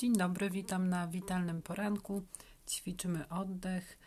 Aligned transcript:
Dzień 0.00 0.12
dobry, 0.12 0.50
witam 0.50 0.88
na 0.88 1.06
witalnym 1.06 1.62
poranku. 1.62 2.22
Ćwiczymy 2.68 3.28
oddech. 3.28 3.98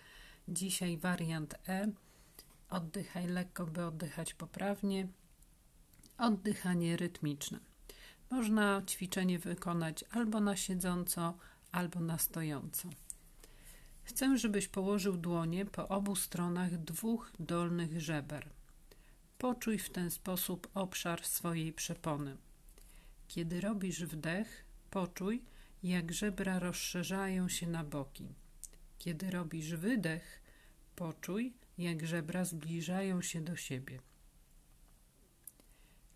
Dzisiaj 0.47 0.97
wariant 0.97 1.55
E. 1.67 1.92
Oddychaj 2.69 3.27
lekko, 3.27 3.65
by 3.65 3.85
oddychać 3.85 4.33
poprawnie. 4.33 5.07
Oddychanie 6.17 6.97
rytmiczne. 6.97 7.59
Można 8.29 8.81
ćwiczenie 8.87 9.39
wykonać 9.39 10.05
albo 10.11 10.39
na 10.39 10.55
siedząco, 10.55 11.37
albo 11.71 11.99
na 11.99 12.17
stojąco. 12.17 12.89
Chcę, 14.03 14.37
żebyś 14.37 14.67
położył 14.67 15.17
dłonie 15.17 15.65
po 15.65 15.87
obu 15.87 16.16
stronach 16.16 16.77
dwóch 16.77 17.31
dolnych 17.39 18.02
żeber. 18.02 18.49
Poczuj 19.38 19.77
w 19.77 19.89
ten 19.89 20.12
sposób 20.12 20.67
obszar 20.73 21.25
swojej 21.25 21.73
przepony. 21.73 22.38
Kiedy 23.27 23.62
robisz 23.62 24.05
wdech, 24.05 24.66
poczuj, 24.89 25.52
jak 25.84 26.13
żebra 26.13 26.59
rozszerzają 26.59 27.50
się 27.50 27.68
na 27.68 27.84
boki. 27.84 28.36
Kiedy 29.00 29.32
robisz 29.32 29.76
wydech, 29.76 30.41
poczuj, 30.96 31.54
jak 31.78 32.05
żebra 32.05 32.46
zbliżają 32.46 33.22
się 33.22 33.41
do 33.41 33.55
siebie. 33.55 34.00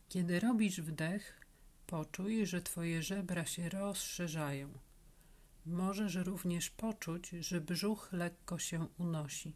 Kiedy 0.10 0.40
robisz 0.40 0.82
wdech, 0.82 1.46
poczuj, 1.88 2.46
że 2.46 2.62
Twoje 2.62 3.04
żebra 3.04 3.46
się 3.46 3.70
rozszerzają. 3.70 4.70
Możesz 5.66 6.16
również 6.16 6.70
poczuć, 6.70 7.30
że 7.30 7.62
brzuch 7.62 8.10
lekko 8.12 8.60
się 8.60 8.88
unosi. 8.98 9.54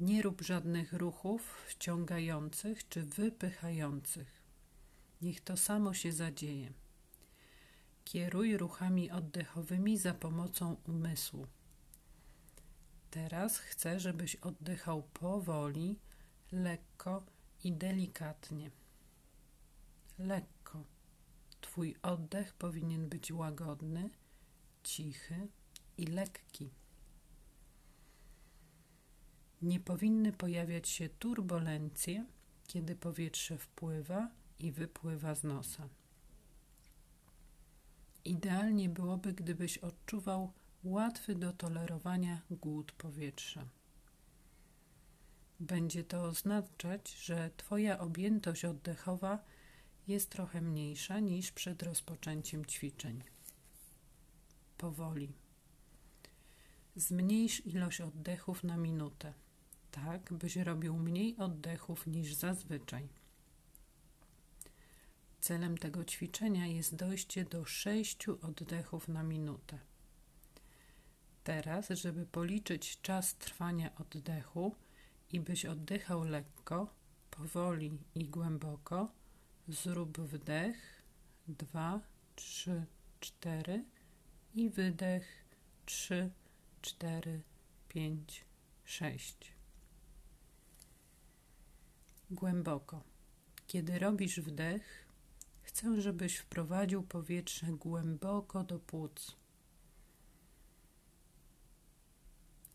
Nie 0.00 0.22
rób 0.22 0.42
żadnych 0.42 0.92
ruchów 0.92 1.64
wciągających 1.66 2.88
czy 2.88 3.02
wypychających. 3.02 4.42
Niech 5.22 5.40
to 5.40 5.56
samo 5.56 5.94
się 5.94 6.12
zadzieje. 6.12 6.72
Kieruj 8.04 8.56
ruchami 8.56 9.10
oddechowymi 9.10 9.98
za 9.98 10.14
pomocą 10.14 10.76
umysłu. 10.86 11.46
Teraz 13.10 13.58
chcę, 13.58 14.00
żebyś 14.00 14.36
oddychał 14.36 15.02
powoli, 15.02 15.98
lekko 16.52 17.26
i 17.64 17.72
delikatnie. 17.72 18.70
Lekko. 20.18 20.84
Twój 21.60 21.96
oddech 22.02 22.54
powinien 22.54 23.08
być 23.08 23.32
łagodny, 23.32 24.10
cichy 24.82 25.48
i 25.98 26.06
lekki. 26.06 26.70
Nie 29.62 29.80
powinny 29.80 30.32
pojawiać 30.32 30.88
się 30.88 31.08
turbulencje, 31.08 32.26
kiedy 32.66 32.96
powietrze 32.96 33.58
wpływa 33.58 34.30
i 34.58 34.72
wypływa 34.72 35.34
z 35.34 35.44
nosa. 35.44 35.88
Idealnie 38.24 38.88
byłoby, 38.88 39.32
gdybyś 39.32 39.78
odczuwał 39.78 40.52
łatwy 40.84 41.34
do 41.34 41.52
tolerowania 41.52 42.42
głód 42.50 42.92
powietrza. 42.92 43.68
Będzie 45.60 46.04
to 46.04 46.22
oznaczać, 46.22 47.10
że 47.10 47.50
Twoja 47.56 47.98
objętość 47.98 48.64
oddechowa 48.64 49.44
jest 50.08 50.30
trochę 50.30 50.60
mniejsza 50.60 51.20
niż 51.20 51.52
przed 51.52 51.82
rozpoczęciem 51.82 52.66
ćwiczeń. 52.66 53.22
Powoli. 54.78 55.32
Zmniejsz 56.96 57.66
ilość 57.66 58.00
oddechów 58.00 58.64
na 58.64 58.76
minutę, 58.76 59.34
tak 59.90 60.32
byś 60.32 60.56
robił 60.56 60.98
mniej 60.98 61.36
oddechów 61.36 62.06
niż 62.06 62.34
zazwyczaj. 62.34 63.08
Celem 65.44 65.78
tego 65.78 66.04
ćwiczenia 66.04 66.66
jest 66.66 66.96
dojście 66.96 67.44
do 67.44 67.64
sześciu 67.64 68.38
oddechów 68.42 69.08
na 69.08 69.22
minutę. 69.22 69.78
Teraz, 71.42 71.88
żeby 71.88 72.26
policzyć 72.26 73.00
czas 73.00 73.34
trwania 73.34 73.94
oddechu 73.94 74.74
i 75.32 75.40
byś 75.40 75.64
oddychał 75.64 76.24
lekko, 76.24 76.94
powoli 77.30 77.98
i 78.14 78.24
głęboko, 78.28 79.12
zrób 79.68 80.18
wdech 80.20 81.02
dwa, 81.48 82.00
trzy, 82.36 82.86
cztery 83.20 83.84
i 84.54 84.70
wydech 84.70 85.44
trzy, 85.86 86.30
cztery, 86.82 87.42
pięć, 87.88 88.44
sześć. 88.84 89.52
Głęboko. 92.30 93.02
Kiedy 93.66 93.98
robisz 93.98 94.40
wdech, 94.40 95.03
Chcę, 95.74 96.00
żebyś 96.02 96.36
wprowadził 96.36 97.02
powietrze 97.02 97.66
głęboko 97.66 98.64
do 98.64 98.78
płuc. 98.78 99.36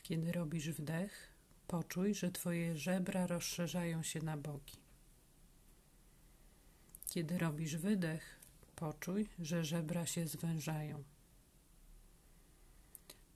Kiedy 0.03 0.31
robisz 0.31 0.69
wdech, 0.69 1.33
poczuj, 1.67 2.15
że 2.15 2.31
Twoje 2.31 2.77
żebra 2.77 3.27
rozszerzają 3.27 4.03
się 4.03 4.21
na 4.21 4.37
boki. 4.37 4.77
Kiedy 7.07 7.37
robisz 7.37 7.75
wydech, 7.75 8.39
poczuj, 8.75 9.29
że 9.39 9.65
żebra 9.65 10.05
się 10.05 10.27
zwężają. 10.27 11.03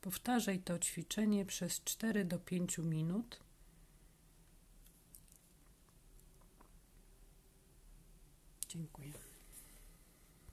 Powtarzaj 0.01 0.59
to 0.59 0.80
ćwiczenie 0.80 1.45
przez 1.45 1.84
4 1.84 2.25
do 2.25 2.40
5 2.40 2.78
minut. 2.78 3.40
Dziękuję. 8.68 9.32